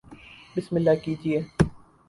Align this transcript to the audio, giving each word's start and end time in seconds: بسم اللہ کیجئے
بسم 0.55 0.75
اللہ 0.75 0.95
کیجئے 1.03 1.39